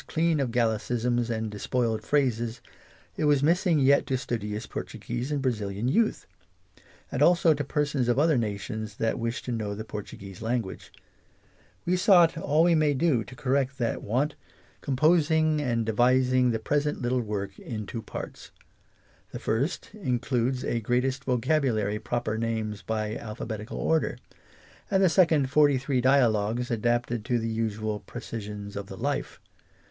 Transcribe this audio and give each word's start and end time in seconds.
*■ 0.01 0.07
clean 0.07 0.39
of 0.39 0.49
gallicisms, 0.49 1.29
and 1.29 1.51
despoiled 1.51 2.01
phrases, 2.01 2.59
it 3.17 3.25
was 3.25 3.43
missing 3.43 3.77
yet 3.77 4.07
to 4.07 4.17
studious 4.17 4.65
Portuguese 4.65 5.31
and 5.31 5.43
brazilian 5.43 5.87
Youth; 5.87 6.25
and 7.11 7.21
also 7.21 7.53
to 7.53 7.63
persons 7.63 8.07
of 8.07 8.17
others 8.17 8.39
nations, 8.39 8.95
that 8.95 9.19
wish 9.19 9.43
to 9.43 9.51
know 9.51 9.75
the 9.75 9.83
Portuguese 9.83 10.41
language. 10.41 10.91
IVe 11.87 11.99
sought 11.99 12.35
all 12.35 12.63
we 12.63 12.73
may 12.73 12.95
do, 12.95 13.23
to 13.23 13.35
correct 13.35 13.77
that 13.77 13.97
English 13.99 14.07
as 14.23 14.27
she 14.27 14.33
is 14.33 14.39
spoke. 14.39 14.39
wanit 14.39 14.81
composing 14.81 15.61
and 15.61 15.85
divising 15.85 16.49
the 16.51 16.57
present 16.57 16.99
little 16.99 17.21
work 17.21 17.59
in 17.59 17.85
two 17.85 18.01
parts. 18.01 18.49
The 19.31 19.37
first 19.37 19.91
in 19.93 20.19
eludes 20.19 20.65
a 20.65 20.79
greatest 20.81 21.25
vocabulary 21.25 21.99
proper 21.99 22.39
names 22.39 22.81
by 22.81 23.15
alphabetical 23.17 23.77
order; 23.77 24.17
and 24.89 25.03
the 25.03 25.09
second 25.09 25.51
forty 25.51 25.77
three 25.77 26.01
Dialogues 26.01 26.71
adapted 26.71 27.23
to 27.25 27.37
the 27.37 27.47
usual 27.49 27.99
pre 27.99 28.19
cisions 28.21 28.75
of 28.75 28.87
the 28.87 28.97
life. 28.97 29.39